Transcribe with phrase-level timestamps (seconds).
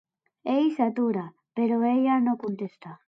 [0.53, 1.25] Ell s'atura,
[1.61, 2.97] però ella no contesta.